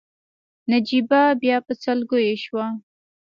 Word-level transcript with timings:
نجيبه 0.71 1.21
بيا 1.41 1.57
په 1.65 1.73
سلګيو 1.83 2.41
شوه. 2.43 2.65